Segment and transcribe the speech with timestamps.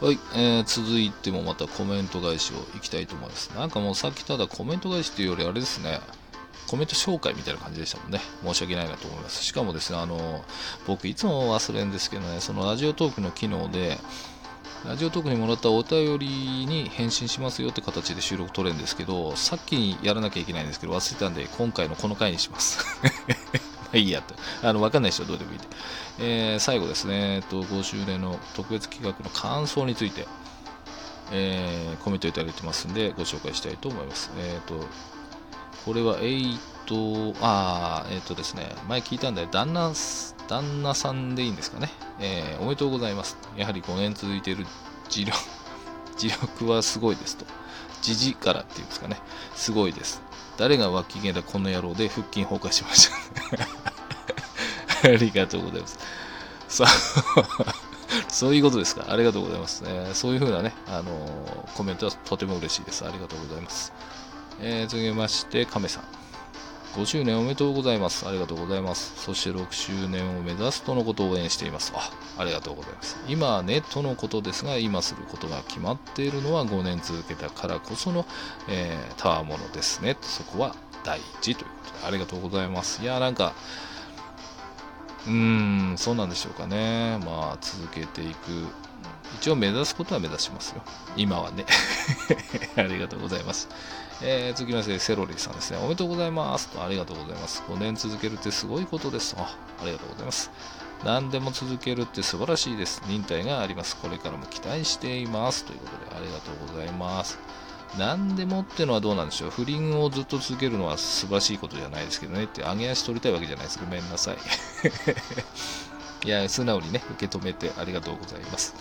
[0.00, 3.48] はい、えー、続いてもまたコメント返しをいきたいと思います。
[3.56, 6.00] なんかもうさっきただコメント返しというよりあれですね、
[6.68, 8.20] コメント紹介みたいな感じでしたもんね。
[8.44, 9.42] 申し訳ないなと思います。
[9.42, 10.44] しかもですね、あの、
[10.86, 13.98] 僕いつも忘れるんですけどね、そのラジオトークの機能で、
[14.86, 16.28] ラジオトークにもらったお便り
[16.66, 22.78] に返信しますよって形で収録取れるんですけど、さっきにやらなきゃいけないんですけど、忘れたんで、今回のこの回にします。
[23.88, 24.34] まあいいやと。
[24.62, 25.64] あの、わかんない人はどうでもいいで。
[26.20, 30.26] えー、最後ですね、えっと、5周年の特別企画の感想について、
[31.32, 34.30] えー、コメントいただいてますんで、ご紹介したいと思います。
[34.38, 34.84] えっ、と、
[35.84, 39.92] これは、えーと、あえっ、とですね、前聞いたんで、旦那、
[40.48, 41.90] 旦那さんでいいんですかね。
[42.20, 43.36] えー、おめでとうございます。
[43.56, 44.66] やはり5年続いている
[45.08, 45.38] 磁力、
[46.16, 47.46] 磁力はすごいですと。
[48.02, 49.18] じじからっていうんですかね。
[49.54, 50.27] すごいです。
[50.58, 53.10] 誰が脇毛だこの野郎で腹筋崩壊しまし
[55.02, 55.08] た。
[55.08, 55.98] ありがとうございます。
[56.68, 57.74] さあ
[58.28, 59.06] そういうことですか。
[59.08, 59.84] ありがとうございます。
[59.86, 63.04] えー、そういうふうなね、あのー、コメントはとても嬉しいです。
[63.04, 63.92] ありがとうございます。
[64.60, 66.27] えー、続きまして、亀さん。
[66.98, 68.26] 5周年おめでとうございます。
[68.26, 69.22] ありがとうございます。
[69.22, 71.92] そして6周年を目指すとのことを応援しています。
[71.94, 73.16] あ、ありがとうございます。
[73.28, 78.26] 今ね、とのことですが、今することが決まっているのは5年続けたからこその、
[78.68, 80.16] えー、たわものですね。
[80.22, 83.00] そこは大事ということで、ありがとうございます。
[83.00, 83.52] いや、なんか、
[85.26, 87.18] うーん、そうなんでしょうかね。
[87.24, 88.66] まあ、続けていく。
[89.40, 90.82] 一応目指すことは目指しますよ。
[91.16, 91.66] 今はね。
[92.76, 93.68] ありがとうございます。
[94.22, 95.78] えー、続きまして、セロリさんですね。
[95.78, 96.70] おめでとうございます。
[96.78, 97.62] ありがとうございます。
[97.68, 100.50] 5年続けるってすごいことですあありがとうございます。
[101.04, 103.02] 何でも続けるって素晴らしいです。
[103.06, 103.96] 忍耐があります。
[103.96, 105.64] これからも期待しています。
[105.64, 107.38] ということで、ありがとうございます。
[107.96, 109.50] 何でもってのはどうなんでしょう。
[109.50, 112.44] 不倫をずっと続けるのは素晴らしいことじゃないですけどね。
[112.44, 113.78] って、上げ足取りたいわけじゃないです。
[113.78, 114.36] ごめんなさい。
[116.26, 118.74] いや、素直にね、受け止めてありがとうございます。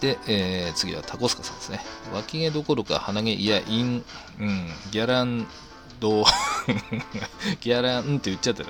[0.00, 1.80] で、えー、次はタコスカさんですね。
[2.12, 4.04] 脇毛どころか鼻毛、いや、イン、
[4.38, 5.46] うん、ギャラン
[6.00, 6.24] ド、
[7.60, 8.68] ギャランって言っちゃったよ。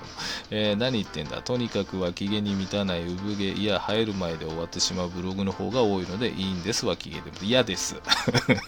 [0.50, 1.42] えー、何言ってんだ。
[1.42, 7.36] とにかく脇毛に満たない産毛、いや、生える前で終わってしまうブログの方が多いのでいいんです、脇毛でも。
[7.42, 7.96] 嫌です。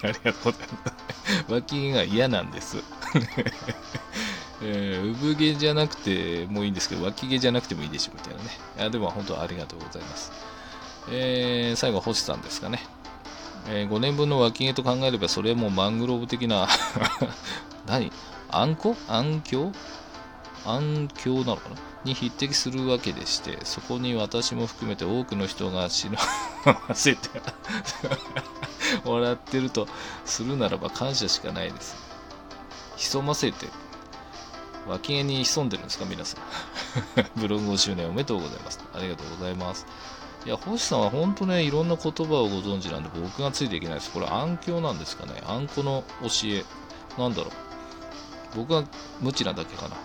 [0.03, 0.93] ありがとうございま
[1.47, 1.53] す。
[1.53, 2.79] 脇毛が嫌なんです。
[4.63, 8.51] えー、産毛じゃなくてもいいんですけど、脇毛じゃなくてもいいでしょ、みたいなね。
[8.79, 10.33] いやでも本当ありがとうございます。
[11.11, 12.83] えー、最後、星さんですかね。
[13.69, 16.69] えー、5年分の脇毛と考えれば、それもマングローブ的な
[17.87, 18.13] 何？
[18.57, 19.73] あんこ暗鏡
[20.65, 21.77] 暗鏡なのかな？
[22.05, 26.17] に匹敵するわけでして、そこに私も含めて多くの人が忍
[26.65, 27.29] ばせて
[29.05, 29.89] もらってると
[30.25, 31.97] するならば感謝しかないです。
[32.97, 33.67] 潜ませて、
[34.87, 36.05] 脇毛に潜んでるんですか？
[36.05, 36.41] 皆さん。
[37.41, 38.81] ブログ5周年おめでとうございます。
[38.95, 39.87] ありがとうございます。
[40.45, 44.13] いや、星さんは本当ね、いろんな言葉をご存知なんで、僕がついていけないです。
[44.13, 45.43] これ、暗鏡なんですかね？
[45.45, 46.65] あんこの教え。
[47.19, 47.53] なんだろう？
[48.55, 48.85] 僕は
[49.21, 49.97] 無知なだけかな。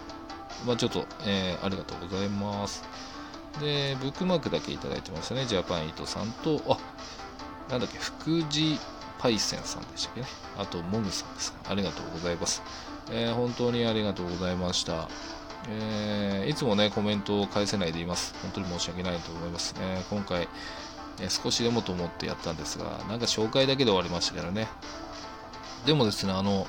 [0.66, 2.84] まあ、ちょっと、えー、ありがとうございます。
[3.60, 5.46] で、ブックマークだけいただいてましたね。
[5.46, 6.78] ジャパンイートさんと、あ、
[7.70, 8.80] なんだっけ、福地
[9.20, 10.28] パイセンさんでしたっけね。
[10.58, 11.72] あと、モグさんですか。
[11.72, 12.62] ありがとうございます。
[13.12, 15.10] えー、本当にありがとうございました。
[15.70, 18.34] えー、いつもね、コメントを返せないでいます。
[18.42, 19.76] 本当に申し訳ないと思います。
[19.80, 20.48] えー、今回、
[21.20, 24.68] え少しでもと思ってやったんですが、なんか紹介だけで終わりましたからね。
[25.86, 26.68] でもですね、あの、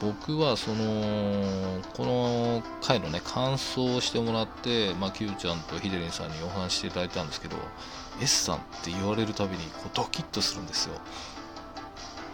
[0.00, 7.56] 僕はその、この回のね、感想をしてもらって、まあ、Q ちゃんとヒデリンさんにお話していただいたんですけど、
[8.20, 10.94] S さんって言われるたびにこうドキッとするんですよ。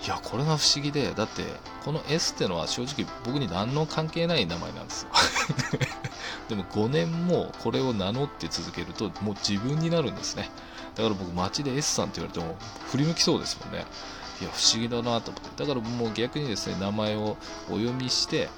[0.04, 1.44] いや、これが不思議で、だって、
[1.84, 5.10] この S ってのは正直僕に何の関係ない名前なんですよ。
[6.48, 10.50] でも5年もこれを名乗って続けると、もう自分になるんですね。
[10.96, 12.56] だから僕街で S さんって言われても
[12.90, 13.86] 振り向きそうですもんね。
[14.40, 15.64] いや、不思議だなと思って。
[15.64, 17.36] だからもう逆にですね、名前を
[17.68, 18.48] お読みして、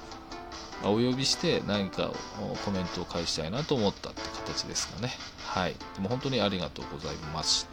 [0.83, 2.11] お呼びして何か
[2.65, 5.11] コメントを返したいなと思ったって形ですかね。
[5.45, 5.75] はい。
[5.95, 7.65] でも本当にありがとうございまし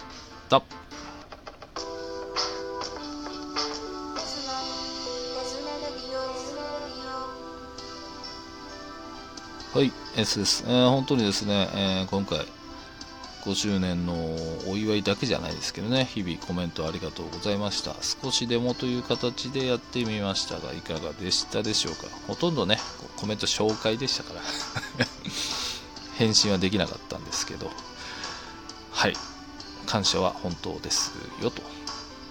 [0.48, 0.62] た。
[9.74, 10.64] はい、S です。
[10.66, 12.46] えー、本当にですね、えー、今回、
[13.42, 14.14] 5周年の
[14.68, 17.96] お祝いだけじゃないですけどね、日々コメントありがとうございました。
[18.00, 22.06] 少しでもという形でやってみましたが、いかがでしたでしょうか。
[22.28, 22.78] ほとんどね、
[23.16, 24.40] コメント紹介でしたから
[26.18, 27.68] 返信はできなかったんですけど、
[28.92, 29.16] はい、
[29.86, 31.12] 感謝は本当です
[31.42, 31.62] よと。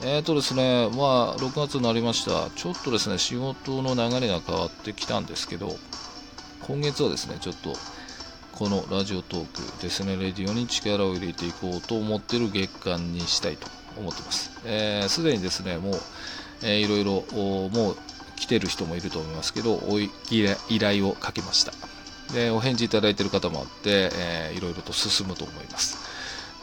[0.04, 2.50] えーとですね、まあ、6月になりました。
[2.56, 5.78] ちょっとですね、仕事の流れが変わってきたんですけど、
[6.62, 7.76] 今月はですね、ちょっと
[8.54, 13.68] このラジオトークですね、レディオに力を入れていこうと思ってる月間にしたいと
[13.98, 14.50] 思ってます。
[14.50, 15.94] す、えー、で、にですね、もう、
[16.64, 17.24] えー、いろいろ、
[17.70, 17.98] もう
[18.36, 21.74] 来てる人もいると思いますけど、おい依頼をかけました。
[22.34, 25.98] で、お返事いただいている方もあって、えー、いろいろと進むと思います。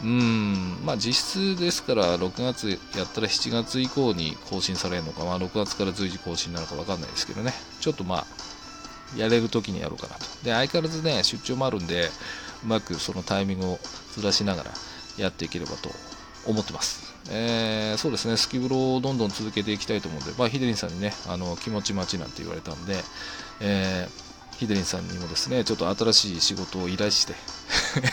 [0.02, 8.26] うん、まあ実質ですから6月やったら7月以降に更新されるのか、まあ6月から随時更新なのか分かんないですけどね、ちょっとまあ、
[9.16, 10.24] やれる時にやろうかなと。
[10.44, 12.10] で、相変わらずね、出張もあるんで、
[12.64, 13.78] うまくそのタイミングを
[14.14, 14.70] ずらしながら
[15.16, 15.90] やっていければと
[16.46, 17.14] 思ってます。
[17.30, 22.96] えー、そうですね、スキブロをどんどん続けていきたいと思うんで、まあ、ヒデリンさんにね、あの気持ち待ちなんて言われたんで、
[23.60, 27.34] えー、ヒデリンさんにもですね、ちょっと新しい仕事を依頼して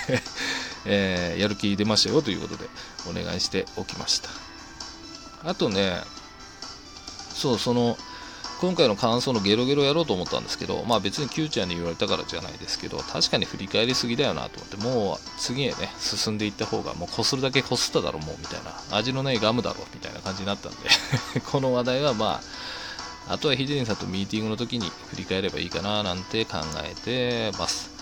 [0.86, 2.70] えー、やる気出ましたよということで
[3.10, 4.30] お願いしておきました。
[5.44, 6.02] あとね、
[7.34, 7.98] そう、その、
[8.62, 20.78] 今回の感想のゲロゲロやろうと思ったんですけど、まあ別に Q ちゃんに言われたからじゃないですけど、確かに振り返りすぎだよなと思って、もう次へね、進んでいった方が、もうこするだけこすっただろ、もうみたいな、味のないガムだろ、みたいな感じになったんで
[21.52, 22.42] この話題はま
[23.28, 27.95] あ、あとはヒデリンさんとミーティングの時に振り返ればいいかななんて考えてます。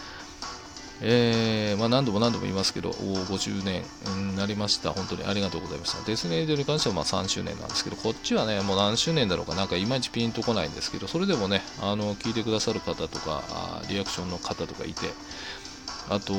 [1.06, 3.84] えー、まあ、何度も何度も言いますけど、5周年
[4.16, 4.92] になりました。
[4.92, 6.02] 本当にありがとうございました。
[6.06, 13.44] デスネイドに関してはま3周年なんですけど、こっちはね、もう何周年だろうかなんかいまいちピンとこないんですけど、それでもね、あの、聞いてくださる方とか、
[13.90, 15.08] リアクションの方とかいて、
[16.10, 16.34] あと、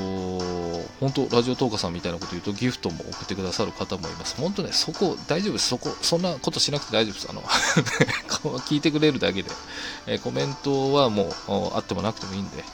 [1.00, 4.36] 本当、ラジオトーカさんみたいなこと言うと、ギフトも送ってくださる方もいます。
[4.36, 5.68] 本当ね、そこ、大丈夫です。
[5.68, 7.26] そこ、そんなことしなくて大丈夫です。
[7.28, 7.42] あの
[8.64, 9.50] 聞いてくれるだけで、
[10.06, 12.64] えコメントはもう、あってもなくてもいいんで、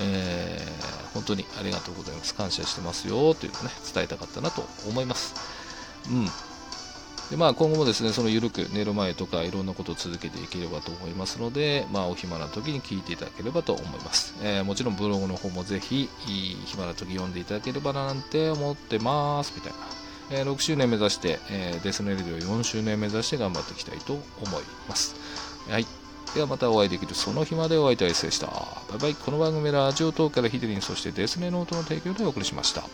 [0.00, 2.34] えー、本当にありがとうございます。
[2.34, 5.34] 感謝してますよというのをね、伝えたかったなと思います。
[6.10, 6.26] うん。
[7.30, 14.34] でまあ、今後もですね、その緩く寝る前とかいろんなことを続けていければと思いますので、まあ、お暇な時に聞いていただければと思います。
[14.42, 16.10] えー、もちろんブログの方もぜひ、
[16.66, 19.78] 暇な時読んでいただければななんて思ってます、みたいな。
[20.30, 24.22] えー、6周年目指して、えー、デスネレディオ4周年目指して頑張っていきたいと思
[24.58, 25.14] います。
[25.70, 26.01] はい。
[26.34, 28.46] ではまたお会いできるその日までお会いいたいでした。
[28.46, 29.14] バイバイ。
[29.14, 32.84] この番組はラジオ等からヒデリン、そしてデスネノートの提供でお送りしました。